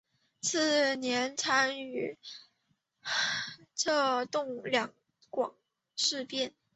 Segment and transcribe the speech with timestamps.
[0.41, 2.17] 次年参与
[3.75, 4.91] 策动两
[5.29, 5.53] 广
[5.95, 6.55] 事变。